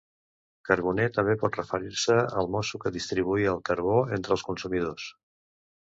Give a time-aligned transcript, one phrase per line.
[0.69, 5.11] Carboner també pot referir-se al mosso que distribuïa el carbó entre els consumidors.